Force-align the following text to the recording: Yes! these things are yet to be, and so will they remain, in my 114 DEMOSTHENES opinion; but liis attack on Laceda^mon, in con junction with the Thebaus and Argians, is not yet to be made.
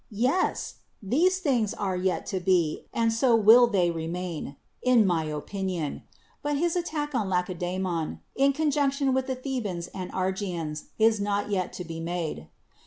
Yes! 0.33 0.77
these 1.03 1.37
things 1.37 1.75
are 1.75 1.95
yet 1.95 2.25
to 2.33 2.39
be, 2.39 2.87
and 2.91 3.13
so 3.13 3.35
will 3.35 3.67
they 3.67 3.91
remain, 3.91 4.55
in 4.81 5.05
my 5.05 5.25
114 5.31 5.67
DEMOSTHENES 5.67 5.85
opinion; 5.93 6.03
but 6.41 6.55
liis 6.57 6.75
attack 6.75 7.13
on 7.13 7.27
Laceda^mon, 7.29 8.19
in 8.35 8.51
con 8.51 8.71
junction 8.71 9.13
with 9.13 9.27
the 9.27 9.35
Thebaus 9.35 9.89
and 9.93 10.11
Argians, 10.11 10.85
is 10.97 11.21
not 11.21 11.51
yet 11.51 11.71
to 11.73 11.83
be 11.83 11.99
made. 11.99 12.47